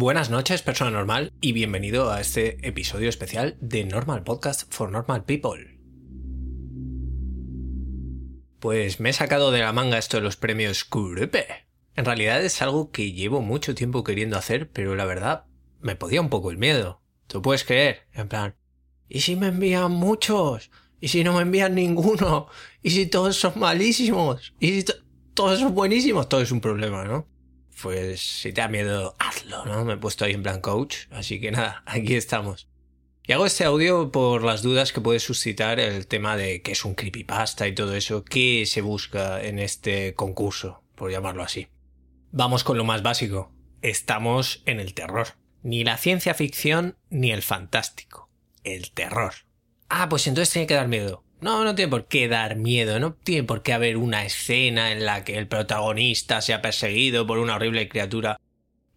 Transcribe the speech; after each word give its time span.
Buenas 0.00 0.30
noches, 0.30 0.62
persona 0.62 0.92
normal, 0.92 1.32
y 1.40 1.50
bienvenido 1.50 2.12
a 2.12 2.20
este 2.20 2.64
episodio 2.64 3.08
especial 3.08 3.56
de 3.60 3.82
Normal 3.82 4.22
Podcast 4.22 4.72
for 4.72 4.92
Normal 4.92 5.24
People. 5.24 5.76
Pues 8.60 9.00
me 9.00 9.10
he 9.10 9.12
sacado 9.12 9.50
de 9.50 9.58
la 9.58 9.72
manga 9.72 9.98
esto 9.98 10.18
de 10.18 10.22
los 10.22 10.36
premios 10.36 10.84
Curepe. 10.84 11.48
En 11.96 12.04
realidad 12.04 12.44
es 12.44 12.62
algo 12.62 12.92
que 12.92 13.10
llevo 13.10 13.40
mucho 13.40 13.74
tiempo 13.74 14.04
queriendo 14.04 14.38
hacer, 14.38 14.70
pero 14.70 14.94
la 14.94 15.04
verdad 15.04 15.46
me 15.80 15.96
podía 15.96 16.20
un 16.20 16.28
poco 16.28 16.52
el 16.52 16.58
miedo. 16.58 17.02
¿Tú 17.26 17.42
puedes 17.42 17.64
creer? 17.64 18.06
En 18.12 18.28
plan, 18.28 18.54
¿y 19.08 19.22
si 19.22 19.34
me 19.34 19.48
envían 19.48 19.90
muchos? 19.90 20.70
¿Y 21.00 21.08
si 21.08 21.24
no 21.24 21.32
me 21.32 21.42
envían 21.42 21.74
ninguno? 21.74 22.46
¿Y 22.84 22.90
si 22.90 23.06
todos 23.06 23.34
son 23.34 23.54
malísimos? 23.56 24.54
¿Y 24.60 24.80
si 24.80 24.84
todos 25.34 25.58
son 25.58 25.74
buenísimos? 25.74 26.28
Todo 26.28 26.42
es 26.42 26.52
un 26.52 26.60
problema, 26.60 27.02
¿no? 27.02 27.26
Pues 27.80 28.20
si 28.20 28.52
te 28.52 28.60
da 28.60 28.68
miedo, 28.68 29.14
hazlo, 29.18 29.64
¿no? 29.64 29.84
Me 29.84 29.94
he 29.94 29.96
puesto 29.96 30.24
ahí 30.24 30.32
en 30.32 30.42
plan 30.42 30.60
coach, 30.60 31.06
así 31.10 31.40
que 31.40 31.50
nada, 31.50 31.82
aquí 31.86 32.14
estamos. 32.14 32.68
Y 33.24 33.32
hago 33.32 33.44
este 33.44 33.64
audio 33.64 34.10
por 34.10 34.42
las 34.42 34.62
dudas 34.62 34.92
que 34.92 35.02
puede 35.02 35.20
suscitar 35.20 35.80
el 35.80 36.06
tema 36.06 36.36
de 36.36 36.62
qué 36.62 36.72
es 36.72 36.84
un 36.84 36.94
creepypasta 36.94 37.68
y 37.68 37.74
todo 37.74 37.94
eso, 37.94 38.24
qué 38.24 38.64
se 38.64 38.80
busca 38.80 39.42
en 39.42 39.58
este 39.58 40.14
concurso, 40.14 40.82
por 40.94 41.10
llamarlo 41.10 41.42
así. 41.42 41.68
Vamos 42.30 42.64
con 42.64 42.78
lo 42.78 42.84
más 42.84 43.02
básico. 43.02 43.52
Estamos 43.82 44.62
en 44.64 44.80
el 44.80 44.94
terror. 44.94 45.28
Ni 45.62 45.84
la 45.84 45.98
ciencia 45.98 46.32
ficción 46.32 46.96
ni 47.10 47.30
el 47.30 47.42
fantástico. 47.42 48.30
El 48.64 48.92
terror. 48.92 49.34
Ah, 49.90 50.08
pues 50.08 50.26
entonces 50.26 50.52
tiene 50.52 50.66
que 50.66 50.74
dar 50.74 50.88
miedo. 50.88 51.22
No, 51.40 51.62
no 51.62 51.74
tiene 51.74 51.90
por 51.90 52.06
qué 52.06 52.26
dar 52.26 52.56
miedo, 52.56 52.98
no 52.98 53.14
tiene 53.14 53.44
por 53.44 53.62
qué 53.62 53.72
haber 53.72 53.96
una 53.96 54.24
escena 54.24 54.90
en 54.90 55.04
la 55.06 55.22
que 55.22 55.38
el 55.38 55.46
protagonista 55.46 56.40
sea 56.40 56.60
perseguido 56.60 57.26
por 57.26 57.38
una 57.38 57.54
horrible 57.54 57.88
criatura. 57.88 58.40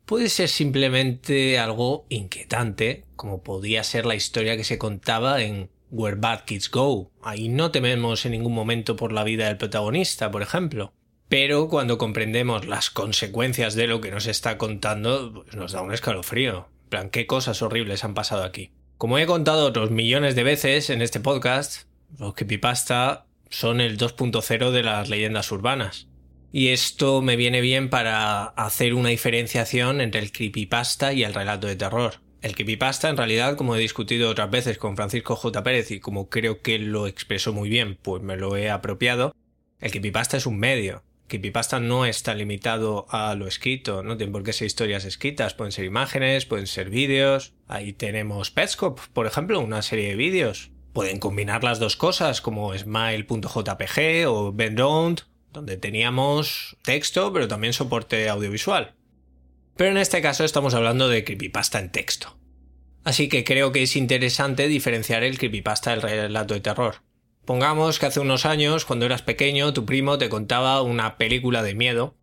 Puede 0.05 0.27
ser 0.27 0.49
simplemente 0.49 1.59
algo 1.59 2.05
inquietante, 2.09 3.05
como 3.15 3.43
podía 3.43 3.83
ser 3.83 4.05
la 4.05 4.15
historia 4.15 4.57
que 4.57 4.63
se 4.63 4.79
contaba 4.79 5.41
en 5.41 5.69
Where 5.91 6.17
Bad 6.17 6.45
Kids 6.45 6.71
Go. 6.71 7.11
Ahí 7.21 7.47
no 7.47 7.71
tememos 7.71 8.25
en 8.25 8.31
ningún 8.31 8.53
momento 8.53 8.95
por 8.95 9.11
la 9.11 9.23
vida 9.23 9.45
del 9.45 9.57
protagonista, 9.57 10.31
por 10.31 10.41
ejemplo. 10.41 10.93
Pero 11.29 11.69
cuando 11.69 11.97
comprendemos 11.97 12.65
las 12.65 12.89
consecuencias 12.89 13.75
de 13.75 13.87
lo 13.87 14.01
que 14.01 14.11
nos 14.11 14.25
está 14.25 14.57
contando, 14.57 15.43
pues 15.45 15.55
nos 15.55 15.71
da 15.73 15.81
un 15.81 15.93
escalofrío. 15.93 16.67
En 16.85 16.89
plan, 16.89 17.09
qué 17.09 17.27
cosas 17.27 17.61
horribles 17.61 18.03
han 18.03 18.15
pasado 18.15 18.43
aquí. 18.43 18.71
Como 18.97 19.17
he 19.17 19.25
contado 19.25 19.65
otros 19.65 19.91
millones 19.91 20.35
de 20.35 20.43
veces 20.43 20.89
en 20.89 21.01
este 21.01 21.19
podcast, 21.19 21.83
los 22.17 22.33
creepypasta 22.33 23.25
son 23.49 23.81
el 23.81 23.97
2.0 23.97 24.71
de 24.71 24.83
las 24.83 25.09
leyendas 25.09 25.51
urbanas. 25.51 26.07
Y 26.53 26.69
esto 26.69 27.21
me 27.21 27.35
viene 27.35 27.61
bien 27.61 27.89
para 27.89 28.43
hacer 28.43 28.93
una 28.93 29.09
diferenciación 29.09 30.01
entre 30.01 30.21
el 30.21 30.31
creepypasta 30.31 31.13
y 31.13 31.23
el 31.23 31.33
relato 31.33 31.67
de 31.67 31.75
terror. 31.75 32.15
El 32.41 32.55
creepypasta, 32.55 33.09
en 33.09 33.17
realidad, 33.17 33.55
como 33.55 33.75
he 33.75 33.79
discutido 33.79 34.29
otras 34.29 34.49
veces 34.49 34.77
con 34.77 34.95
Francisco 34.95 35.35
J. 35.35 35.63
Pérez 35.63 35.91
y 35.91 35.99
como 35.99 36.29
creo 36.29 36.61
que 36.61 36.79
lo 36.79 37.07
expresó 37.07 37.53
muy 37.53 37.69
bien, 37.69 37.97
pues 38.01 38.21
me 38.23 38.35
lo 38.35 38.57
he 38.57 38.69
apropiado, 38.69 39.35
el 39.79 39.91
creepypasta 39.91 40.37
es 40.37 40.45
un 40.45 40.59
medio. 40.59 41.03
Creepypasta 41.27 41.79
no 41.79 42.05
está 42.05 42.35
limitado 42.35 43.05
a 43.09 43.33
lo 43.35 43.47
escrito, 43.47 44.03
no 44.03 44.17
tiene 44.17 44.33
por 44.33 44.43
qué 44.43 44.53
ser 44.53 44.67
historias 44.67 45.05
escritas, 45.05 45.53
pueden 45.53 45.71
ser 45.71 45.85
imágenes, 45.85 46.45
pueden 46.45 46.67
ser 46.67 46.89
vídeos. 46.89 47.53
Ahí 47.67 47.93
tenemos 47.93 48.51
Petscop, 48.51 48.99
por 49.13 49.27
ejemplo, 49.27 49.59
una 49.61 49.81
serie 49.81 50.09
de 50.09 50.15
vídeos. 50.15 50.71
Pueden 50.93 51.19
combinar 51.19 51.63
las 51.63 51.79
dos 51.79 51.95
cosas, 51.95 52.41
como 52.41 52.77
Smile.jpg 52.77 54.27
o 54.27 54.51
Bendround, 54.51 55.21
donde 55.53 55.77
teníamos 55.77 56.77
texto, 56.83 57.31
pero 57.31 57.47
también 57.47 57.73
soporte 57.73 58.27
audiovisual. 58.29 58.95
Pero 59.77 59.91
en 59.91 59.97
este 59.97 60.21
caso 60.21 60.43
estamos 60.43 60.73
hablando 60.73 61.07
de 61.07 61.23
creepypasta 61.23 61.79
en 61.79 61.91
texto. 61.91 62.37
Así 63.03 63.29
que 63.29 63.43
creo 63.43 63.71
que 63.71 63.83
es 63.83 63.95
interesante 63.95 64.67
diferenciar 64.67 65.23
el 65.23 65.37
creepypasta 65.37 65.91
del 65.91 66.01
relato 66.01 66.53
de 66.53 66.59
terror. 66.59 66.95
Pongamos 67.45 67.97
que 67.97 68.05
hace 68.05 68.19
unos 68.19 68.45
años, 68.45 68.85
cuando 68.85 69.05
eras 69.05 69.23
pequeño, 69.23 69.73
tu 69.73 69.85
primo 69.85 70.17
te 70.17 70.29
contaba 70.29 70.81
una 70.81 71.17
película 71.17 71.63
de 71.63 71.73
miedo, 71.73 72.15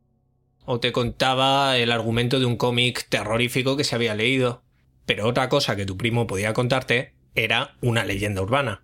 o 0.65 0.79
te 0.79 0.93
contaba 0.93 1.77
el 1.79 1.91
argumento 1.91 2.39
de 2.39 2.47
un 2.47 2.57
cómic 2.57 3.09
terrorífico 3.09 3.77
que 3.77 3.85
se 3.85 3.95
había 3.95 4.15
leído. 4.15 4.63
Pero 5.07 5.27
otra 5.27 5.49
cosa 5.49 5.75
que 5.75 5.87
tu 5.87 5.97
primo 5.97 6.27
podía 6.27 6.53
contarte 6.53 7.15
era 7.45 7.77
una 7.81 8.05
leyenda 8.05 8.43
urbana. 8.43 8.83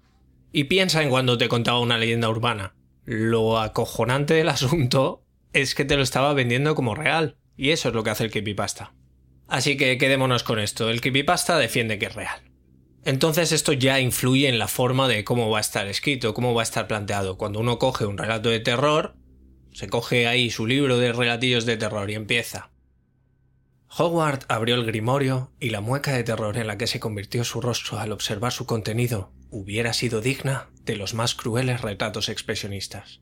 Y 0.52 0.64
piensa 0.64 1.02
en 1.02 1.10
cuando 1.10 1.38
te 1.38 1.48
contaba 1.48 1.80
una 1.80 1.98
leyenda 1.98 2.28
urbana. 2.28 2.74
Lo 3.04 3.58
acojonante 3.58 4.34
del 4.34 4.48
asunto 4.50 5.24
es 5.52 5.74
que 5.74 5.84
te 5.84 5.96
lo 5.96 6.02
estaba 6.02 6.32
vendiendo 6.34 6.74
como 6.74 6.94
real. 6.94 7.36
Y 7.56 7.70
eso 7.70 7.88
es 7.88 7.94
lo 7.94 8.02
que 8.02 8.10
hace 8.10 8.24
el 8.24 8.30
creepypasta. 8.30 8.94
Así 9.46 9.76
que 9.76 9.98
quedémonos 9.98 10.42
con 10.42 10.58
esto. 10.58 10.90
El 10.90 11.00
creepypasta 11.00 11.58
defiende 11.58 11.98
que 11.98 12.06
es 12.06 12.14
real. 12.14 12.40
Entonces 13.04 13.52
esto 13.52 13.72
ya 13.72 14.00
influye 14.00 14.48
en 14.48 14.58
la 14.58 14.66
forma 14.66 15.08
de 15.08 15.24
cómo 15.24 15.50
va 15.50 15.58
a 15.58 15.60
estar 15.60 15.86
escrito, 15.86 16.32
cómo 16.32 16.54
va 16.54 16.62
a 16.62 16.64
estar 16.64 16.88
planteado. 16.88 17.36
Cuando 17.36 17.60
uno 17.60 17.78
coge 17.78 18.06
un 18.06 18.16
relato 18.16 18.48
de 18.48 18.60
terror, 18.60 19.16
se 19.72 19.88
coge 19.88 20.26
ahí 20.26 20.50
su 20.50 20.66
libro 20.66 20.98
de 20.98 21.12
relatillos 21.12 21.66
de 21.66 21.76
terror 21.76 22.10
y 22.10 22.14
empieza. 22.14 22.70
Howard 23.96 24.44
abrió 24.48 24.74
el 24.74 24.86
grimorio 24.86 25.52
y 25.60 25.70
la 25.70 25.80
mueca 25.80 26.12
de 26.12 26.24
terror 26.24 26.56
en 26.56 26.66
la 26.66 26.78
que 26.78 26.86
se 26.86 27.00
convirtió 27.00 27.44
su 27.44 27.60
rostro 27.60 27.98
al 27.98 28.12
observar 28.12 28.52
su 28.52 28.66
contenido 28.66 29.32
hubiera 29.50 29.92
sido 29.92 30.20
digna 30.20 30.68
de 30.84 30.96
los 30.96 31.14
más 31.14 31.34
crueles 31.34 31.80
retratos 31.80 32.28
expresionistas. 32.28 33.20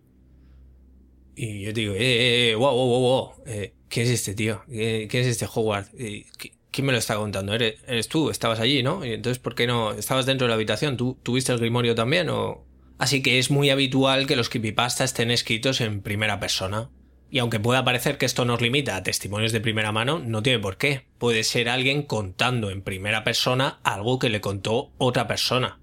Y 1.34 1.62
yo 1.62 1.72
digo, 1.72 1.94
eh, 1.94 1.98
eh, 2.00 2.50
eh 2.50 2.54
wow, 2.54 2.74
wow, 2.74 3.00
wow, 3.00 3.32
eh, 3.46 3.74
¿qué 3.88 4.02
es 4.02 4.10
este 4.10 4.34
tío? 4.34 4.62
¿Qué, 4.66 5.08
es 5.10 5.26
este 5.26 5.46
Howard? 5.52 5.86
Eh, 5.98 6.26
¿Quién 6.70 6.86
me 6.86 6.92
lo 6.92 6.98
está 6.98 7.16
contando? 7.16 7.54
¿Eres, 7.54 7.76
¿Eres, 7.86 8.08
tú? 8.08 8.30
Estabas 8.30 8.60
allí, 8.60 8.82
¿no? 8.82 9.04
Y 9.04 9.12
entonces, 9.12 9.38
¿por 9.38 9.54
qué 9.54 9.66
no? 9.66 9.92
¿Estabas 9.92 10.24
dentro 10.26 10.46
de 10.46 10.50
la 10.50 10.54
habitación? 10.54 10.96
¿Tú 10.96 11.18
tuviste 11.22 11.52
el 11.52 11.58
grimorio 11.58 11.94
también? 11.94 12.30
O... 12.30 12.64
Así 12.98 13.22
que 13.22 13.38
es 13.38 13.50
muy 13.50 13.70
habitual 13.70 14.26
que 14.26 14.36
los 14.36 14.48
creepypastas 14.48 15.10
estén 15.10 15.30
escritos 15.30 15.80
en 15.80 16.00
primera 16.02 16.40
persona, 16.40 16.90
y 17.32 17.38
aunque 17.38 17.58
pueda 17.58 17.82
parecer 17.82 18.18
que 18.18 18.26
esto 18.26 18.44
nos 18.44 18.60
limita 18.60 18.94
a 18.94 19.02
testimonios 19.02 19.52
de 19.52 19.62
primera 19.62 19.90
mano, 19.90 20.18
no 20.18 20.42
tiene 20.42 20.58
por 20.58 20.76
qué. 20.76 21.06
Puede 21.16 21.44
ser 21.44 21.70
alguien 21.70 22.02
contando 22.02 22.68
en 22.68 22.82
primera 22.82 23.24
persona 23.24 23.80
algo 23.84 24.18
que 24.18 24.28
le 24.28 24.42
contó 24.42 24.92
otra 24.98 25.26
persona. 25.26 25.80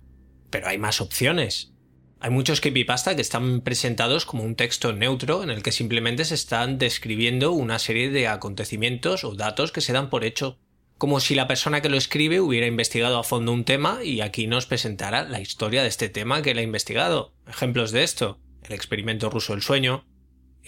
Pero 0.51 0.67
hay 0.67 0.77
más 0.77 1.01
opciones. 1.01 1.73
Hay 2.19 2.29
muchos 2.29 2.61
creepypasta 2.61 3.15
que 3.15 3.23
están 3.23 3.61
presentados 3.61 4.27
como 4.27 4.43
un 4.43 4.53
texto 4.53 4.93
neutro 4.93 5.41
en 5.41 5.49
el 5.49 5.63
que 5.63 5.71
simplemente 5.71 6.23
se 6.23 6.35
están 6.35 6.77
describiendo 6.77 7.51
una 7.51 7.79
serie 7.79 8.11
de 8.11 8.27
acontecimientos 8.27 9.23
o 9.23 9.33
datos 9.33 9.71
que 9.71 9.81
se 9.81 9.91
dan 9.91 10.11
por 10.11 10.25
hecho. 10.25 10.59
Como 10.99 11.19
si 11.19 11.33
la 11.33 11.47
persona 11.47 11.81
que 11.81 11.89
lo 11.89 11.97
escribe 11.97 12.41
hubiera 12.41 12.67
investigado 12.67 13.17
a 13.17 13.23
fondo 13.23 13.53
un 13.53 13.63
tema 13.63 14.03
y 14.03 14.21
aquí 14.21 14.45
nos 14.45 14.67
presentara 14.67 15.23
la 15.23 15.41
historia 15.41 15.81
de 15.81 15.89
este 15.89 16.09
tema 16.09 16.43
que 16.43 16.51
él 16.51 16.59
ha 16.59 16.61
investigado. 16.61 17.33
Ejemplos 17.47 17.91
de 17.91 18.03
esto. 18.03 18.39
El 18.61 18.73
experimento 18.73 19.31
ruso 19.31 19.53
del 19.53 19.63
sueño, 19.63 20.05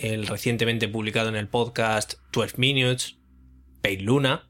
el 0.01 0.25
recientemente 0.25 0.87
publicado 0.87 1.29
en 1.29 1.35
el 1.35 1.47
podcast 1.47 2.15
12 2.33 2.55
Minutes, 2.57 3.17
Pale 3.81 4.01
Luna. 4.01 4.49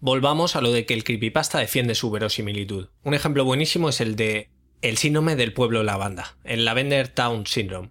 Volvamos 0.00 0.56
a 0.56 0.60
lo 0.60 0.72
de 0.72 0.84
que 0.84 0.94
el 0.94 1.04
creepypasta 1.04 1.58
defiende 1.58 1.94
su 1.94 2.10
verosimilitud. 2.10 2.88
Un 3.04 3.14
ejemplo 3.14 3.44
buenísimo 3.44 3.88
es 3.88 4.00
el 4.00 4.16
de 4.16 4.50
el 4.82 4.98
síndrome 4.98 5.36
del 5.36 5.54
pueblo 5.54 5.82
lavanda, 5.82 6.36
el 6.44 6.64
Lavender 6.64 7.08
Town 7.08 7.46
Syndrome. 7.46 7.90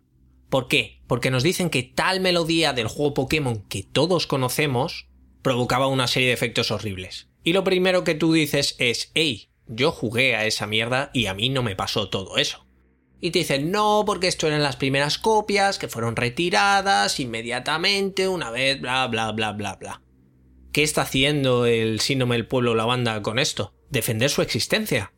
¿Por 0.49 0.67
qué? 0.67 1.01
Porque 1.07 1.31
nos 1.31 1.41
dicen 1.41 1.69
que 1.69 1.83
tal 1.83 2.19
melodía 2.19 2.73
del 2.73 2.87
juego 2.87 3.15
Pokémon 3.15 3.63
que 3.67 3.81
todos 3.81 4.27
conocemos 4.27 5.07
provocaba 5.41 5.87
una 5.87 6.07
serie 6.07 6.27
de 6.27 6.35
efectos 6.35 6.69
horribles. 6.69 7.29
Y 7.43 7.53
lo 7.53 7.63
primero 7.63 8.03
que 8.03 8.13
tú 8.13 8.33
dices 8.33 8.75
es, 8.77 9.09
hey, 9.15 9.49
yo 9.67 9.91
jugué 9.91 10.35
a 10.35 10.45
esa 10.45 10.67
mierda 10.67 11.09
y 11.13 11.25
a 11.25 11.33
mí 11.33 11.49
no 11.49 11.63
me 11.63 11.75
pasó 11.75 12.09
todo 12.09 12.37
eso. 12.37 12.62
Y 13.25 13.31
te 13.31 13.39
dicen, 13.39 13.71
no, 13.71 14.03
porque 14.05 14.27
esto 14.27 14.47
eran 14.47 14.63
las 14.63 14.75
primeras 14.75 15.17
copias 15.17 15.79
que 15.79 15.87
fueron 15.87 16.17
retiradas 16.17 17.21
inmediatamente 17.21 18.27
una 18.27 18.51
vez, 18.51 18.81
bla, 18.81 19.07
bla, 19.07 19.31
bla, 19.31 19.53
bla, 19.53 19.77
bla. 19.77 20.01
¿Qué 20.73 20.83
está 20.83 21.03
haciendo 21.03 21.65
el 21.65 22.01
síndrome 22.01 22.35
del 22.35 22.47
pueblo 22.47 22.75
la 22.75 22.83
banda 22.83 23.21
con 23.21 23.39
esto? 23.39 23.73
Defender 23.89 24.29
su 24.29 24.41
existencia. 24.41 25.13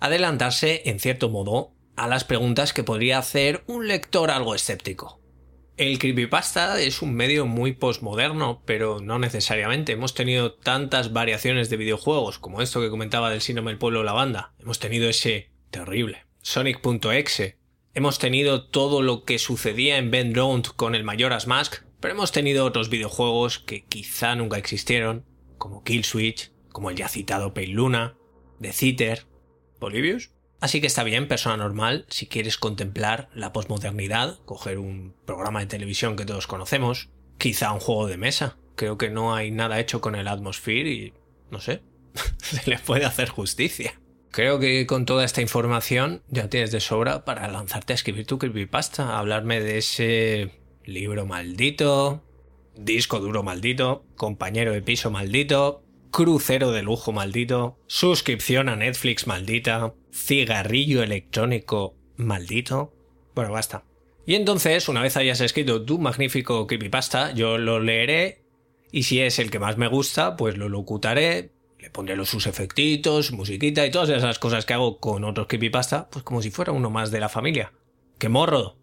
Adelantarse, 0.00 0.84
en 0.86 0.98
cierto 0.98 1.28
modo, 1.28 1.74
a 1.96 2.08
las 2.08 2.24
preguntas 2.24 2.72
que 2.72 2.82
podría 2.82 3.18
hacer 3.18 3.62
un 3.66 3.88
lector 3.88 4.30
algo 4.30 4.54
escéptico. 4.54 5.20
El 5.76 5.98
creepypasta 5.98 6.80
es 6.80 7.02
un 7.02 7.12
medio 7.12 7.44
muy 7.44 7.72
postmoderno, 7.72 8.62
pero 8.64 9.02
no 9.02 9.18
necesariamente. 9.18 9.92
Hemos 9.92 10.14
tenido 10.14 10.54
tantas 10.54 11.12
variaciones 11.12 11.68
de 11.68 11.76
videojuegos, 11.76 12.38
como 12.38 12.62
esto 12.62 12.80
que 12.80 12.88
comentaba 12.88 13.28
del 13.28 13.42
síndrome 13.42 13.72
del 13.72 13.78
pueblo 13.78 14.02
la 14.02 14.14
banda. 14.14 14.54
Hemos 14.58 14.78
tenido 14.78 15.10
ese 15.10 15.50
terrible 15.68 16.24
Sonic.exe. 16.44 17.56
Hemos 17.94 18.18
tenido 18.18 18.68
todo 18.68 19.00
lo 19.00 19.24
que 19.24 19.38
sucedía 19.38 19.96
en 19.96 20.10
Ben 20.10 20.34
Round 20.34 20.76
con 20.76 20.94
el 20.94 21.02
Majora's 21.02 21.46
Mask, 21.46 21.84
pero 22.00 22.12
hemos 22.12 22.32
tenido 22.32 22.66
otros 22.66 22.90
videojuegos 22.90 23.60
que 23.60 23.86
quizá 23.86 24.36
nunca 24.36 24.58
existieron, 24.58 25.24
como 25.56 25.82
Kill 25.84 26.04
Switch, 26.04 26.52
como 26.70 26.90
el 26.90 26.96
ya 26.96 27.08
citado 27.08 27.54
Pale 27.54 27.68
Luna, 27.68 28.18
The 28.60 28.74
Citer, 28.74 29.26
Bolivius. 29.80 30.32
Así 30.60 30.82
que 30.82 30.86
está 30.86 31.02
bien, 31.02 31.28
persona 31.28 31.56
normal, 31.56 32.04
si 32.10 32.26
quieres 32.26 32.58
contemplar 32.58 33.30
la 33.32 33.54
posmodernidad, 33.54 34.38
coger 34.44 34.76
un 34.78 35.14
programa 35.24 35.60
de 35.60 35.66
televisión 35.66 36.14
que 36.14 36.26
todos 36.26 36.46
conocemos, 36.46 37.08
quizá 37.38 37.72
un 37.72 37.80
juego 37.80 38.06
de 38.06 38.18
mesa. 38.18 38.58
Creo 38.76 38.98
que 38.98 39.08
no 39.08 39.34
hay 39.34 39.50
nada 39.50 39.80
hecho 39.80 40.02
con 40.02 40.14
el 40.14 40.28
Atmosphere 40.28 40.90
y, 40.90 41.14
no 41.50 41.60
sé, 41.60 41.80
se 42.36 42.68
le 42.68 42.78
puede 42.78 43.06
hacer 43.06 43.30
justicia. 43.30 43.98
Creo 44.34 44.58
que 44.58 44.84
con 44.88 45.06
toda 45.06 45.24
esta 45.24 45.42
información 45.42 46.24
ya 46.26 46.50
tienes 46.50 46.72
de 46.72 46.80
sobra 46.80 47.24
para 47.24 47.46
lanzarte 47.46 47.92
a 47.92 47.94
escribir 47.94 48.26
tu 48.26 48.36
creepypasta, 48.36 49.16
hablarme 49.16 49.60
de 49.60 49.78
ese 49.78 50.50
libro 50.84 51.24
maldito, 51.24 52.24
disco 52.74 53.20
duro 53.20 53.44
maldito, 53.44 54.04
compañero 54.16 54.72
de 54.72 54.82
piso 54.82 55.12
maldito, 55.12 55.84
crucero 56.10 56.72
de 56.72 56.82
lujo 56.82 57.12
maldito, 57.12 57.78
suscripción 57.86 58.68
a 58.68 58.74
Netflix 58.74 59.28
maldita, 59.28 59.94
cigarrillo 60.12 61.04
electrónico 61.04 61.94
maldito. 62.16 62.92
Bueno, 63.36 63.52
basta. 63.52 63.84
Y 64.26 64.34
entonces, 64.34 64.88
una 64.88 65.00
vez 65.00 65.16
hayas 65.16 65.40
escrito 65.42 65.84
tu 65.84 66.00
magnífico 66.00 66.66
creepypasta, 66.66 67.30
yo 67.34 67.56
lo 67.56 67.78
leeré 67.78 68.42
y 68.90 69.04
si 69.04 69.20
es 69.20 69.38
el 69.38 69.52
que 69.52 69.60
más 69.60 69.76
me 69.76 69.86
gusta, 69.86 70.34
pues 70.34 70.56
lo 70.56 70.68
locutaré, 70.68 71.53
le 71.84 71.90
pondré 71.90 72.16
los 72.16 72.30
sus 72.30 72.46
efectitos, 72.46 73.32
musiquita 73.32 73.84
y 73.84 73.90
todas 73.90 74.08
esas 74.08 74.38
cosas 74.38 74.64
que 74.64 74.72
hago 74.72 75.00
con 75.00 75.22
otros 75.22 75.48
creepypasta, 75.48 76.08
pues 76.08 76.24
como 76.24 76.40
si 76.40 76.50
fuera 76.50 76.72
uno 76.72 76.88
más 76.88 77.10
de 77.10 77.20
la 77.20 77.28
familia. 77.28 77.74
¡Qué 78.18 78.30
morro! 78.30 78.78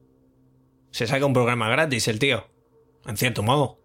Se 0.91 1.07
saca 1.07 1.25
un 1.25 1.33
programa 1.33 1.67
gratis 1.67 2.07
el 2.07 2.19
tío. 2.19 2.51
En 3.07 3.17
cierto 3.17 3.41
modo. 3.41 3.79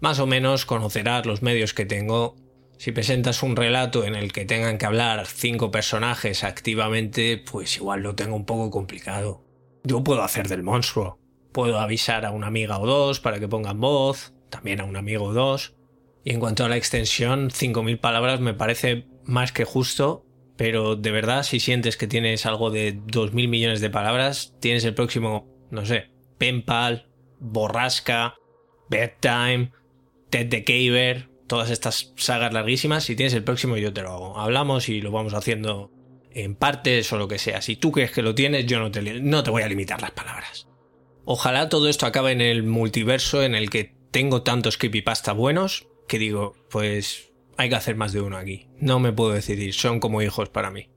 Más 0.00 0.18
o 0.18 0.26
menos 0.26 0.66
conocerás 0.66 1.24
los 1.24 1.42
medios 1.42 1.72
que 1.72 1.86
tengo 1.86 2.34
si 2.78 2.90
presentas 2.90 3.44
un 3.44 3.54
relato 3.54 4.04
en 4.04 4.16
el 4.16 4.32
que 4.32 4.44
tengan 4.44 4.76
que 4.76 4.86
hablar 4.86 5.24
cinco 5.26 5.70
personajes 5.70 6.42
activamente, 6.42 7.38
pues 7.38 7.76
igual 7.76 8.00
lo 8.00 8.16
tengo 8.16 8.34
un 8.34 8.44
poco 8.44 8.72
complicado. 8.72 9.44
Yo 9.84 10.02
puedo 10.02 10.24
hacer 10.24 10.48
del 10.48 10.64
monstruo. 10.64 11.20
Puedo 11.52 11.78
avisar 11.78 12.26
a 12.26 12.32
una 12.32 12.48
amiga 12.48 12.80
o 12.80 12.86
dos 12.86 13.20
para 13.20 13.38
que 13.38 13.46
pongan 13.46 13.80
voz, 13.80 14.32
también 14.50 14.80
a 14.80 14.84
un 14.84 14.96
amigo 14.96 15.26
o 15.26 15.32
dos. 15.32 15.76
Y 16.24 16.32
en 16.32 16.40
cuanto 16.40 16.64
a 16.64 16.68
la 16.68 16.76
extensión, 16.76 17.50
5.000 17.50 17.98
palabras 17.98 18.40
me 18.40 18.54
parece 18.54 19.06
más 19.24 19.52
que 19.52 19.64
justo, 19.64 20.24
pero 20.56 20.96
de 20.96 21.10
verdad 21.10 21.42
si 21.42 21.58
sientes 21.58 21.96
que 21.96 22.06
tienes 22.06 22.46
algo 22.46 22.70
de 22.70 22.96
2.000 22.96 23.48
millones 23.48 23.80
de 23.80 23.90
palabras, 23.90 24.54
tienes 24.60 24.84
el 24.84 24.94
próximo, 24.94 25.48
no 25.70 25.84
sé, 25.84 26.10
Penpal, 26.38 27.08
Borrasca, 27.40 28.36
Bedtime, 28.88 29.72
Ted 30.30 30.48
the 30.48 30.64
Caver, 30.64 31.28
todas 31.46 31.70
estas 31.70 32.12
sagas 32.16 32.52
larguísimas. 32.52 33.04
Si 33.04 33.16
tienes 33.16 33.34
el 33.34 33.44
próximo, 33.44 33.76
yo 33.76 33.92
te 33.92 34.02
lo 34.02 34.12
hago. 34.12 34.38
Hablamos 34.38 34.88
y 34.88 35.00
lo 35.00 35.10
vamos 35.10 35.34
haciendo 35.34 35.90
en 36.30 36.54
partes 36.54 37.12
o 37.12 37.18
lo 37.18 37.28
que 37.28 37.38
sea. 37.38 37.62
Si 37.62 37.76
tú 37.76 37.92
crees 37.92 38.12
que 38.12 38.22
lo 38.22 38.34
tienes, 38.34 38.66
yo 38.66 38.78
no 38.80 38.90
te, 38.90 39.02
no 39.20 39.42
te 39.42 39.50
voy 39.50 39.62
a 39.62 39.68
limitar 39.68 40.00
las 40.00 40.12
palabras. 40.12 40.68
Ojalá 41.24 41.68
todo 41.68 41.88
esto 41.88 42.06
acabe 42.06 42.32
en 42.32 42.40
el 42.40 42.62
multiverso 42.62 43.42
en 43.42 43.54
el 43.54 43.70
que 43.70 43.94
tengo 44.10 44.42
tantos 44.42 44.78
creepypasta 44.78 45.32
buenos 45.32 45.86
que 46.12 46.18
digo, 46.18 46.54
pues 46.68 47.32
hay 47.56 47.70
que 47.70 47.74
hacer 47.74 47.96
más 47.96 48.12
de 48.12 48.20
uno 48.20 48.36
aquí. 48.36 48.68
No 48.78 49.00
me 49.00 49.14
puedo 49.14 49.32
decidir, 49.32 49.72
son 49.72 49.98
como 49.98 50.20
hijos 50.20 50.50
para 50.50 50.70
mí. 50.70 50.90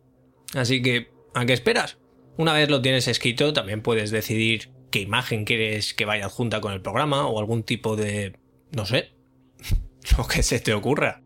Así 0.54 0.82
que, 0.82 1.10
¿a 1.34 1.46
qué 1.46 1.54
esperas? 1.54 2.00
Una 2.36 2.52
vez 2.52 2.70
lo 2.70 2.82
tienes 2.82 3.08
escrito, 3.08 3.54
también 3.54 3.82
puedes 3.82 4.12
decidir 4.12 4.72
qué 4.92 5.00
imagen 5.00 5.46
quieres 5.46 5.94
que 5.94 6.04
vaya 6.04 6.28
junta 6.28 6.60
con 6.60 6.74
el 6.74 6.82
programa 6.82 7.28
o 7.28 7.40
algún 7.40 7.64
tipo 7.64 7.96
de, 7.96 8.36
no 8.74 8.86
sé, 8.86 9.14
lo 10.18 10.28
que 10.28 10.44
se 10.44 10.60
te 10.60 10.74
ocurra. 10.74 11.24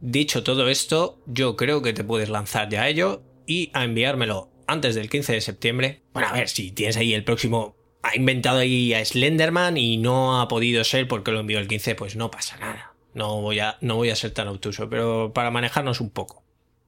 Dicho 0.00 0.44
todo 0.44 0.68
esto, 0.68 1.20
yo 1.26 1.56
creo 1.56 1.82
que 1.82 1.92
te 1.92 2.04
puedes 2.04 2.28
lanzar 2.28 2.68
ya 2.68 2.82
a 2.82 2.88
ello 2.88 3.24
y 3.44 3.72
a 3.74 3.82
enviármelo 3.82 4.52
antes 4.68 4.94
del 4.94 5.10
15 5.10 5.32
de 5.32 5.40
septiembre. 5.40 6.02
Bueno, 6.12 6.28
a 6.28 6.32
ver, 6.32 6.48
si 6.48 6.70
tienes 6.70 6.96
ahí 6.96 7.12
el 7.12 7.24
próximo... 7.24 7.74
Ha 8.04 8.14
inventado 8.14 8.60
ahí 8.60 8.94
a 8.94 9.04
Slenderman 9.04 9.76
y 9.76 9.96
no 9.96 10.40
ha 10.40 10.46
podido 10.46 10.84
ser 10.84 11.08
porque 11.08 11.32
lo 11.32 11.40
envió 11.40 11.58
el 11.58 11.66
15, 11.66 11.96
pues 11.96 12.14
no 12.14 12.30
pasa 12.30 12.56
nada. 12.58 12.95
No 13.16 13.40
voy 13.40 13.60
a, 13.60 13.78
no 13.80 13.96
voy 13.96 14.10
a 14.10 14.14
ser 14.14 14.32
tan 14.32 14.46
obtuso, 14.46 14.90
pero 14.90 15.32
para 15.32 15.50
manejarnos 15.50 16.02
un 16.02 16.10
poco. 16.10 16.44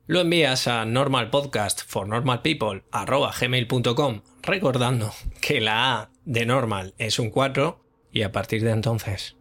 Lo 0.06 0.20
envías 0.20 0.68
a 0.68 0.84
normalpodcast 0.84 1.80
for 1.86 2.06
normal 2.06 2.42
people 2.42 2.84
gmail.com 2.92 4.20
recordando 4.42 5.10
que 5.40 5.62
la 5.62 5.94
A 5.94 6.10
de 6.26 6.44
normal 6.44 6.92
es 6.98 7.18
un 7.18 7.30
4 7.30 7.82
y 8.12 8.24
a 8.24 8.32
partir 8.32 8.62
de 8.62 8.72
entonces 8.72 9.36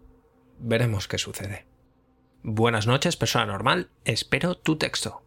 veremos 0.60 1.10
qué 1.10 1.18
sucede. 1.18 1.66
Buenas 2.42 2.88
noches, 2.88 3.18
persona 3.18 3.45
normal. 3.45 3.90
Espero 4.06 4.56
tu 4.56 4.78
texto. 4.78 5.26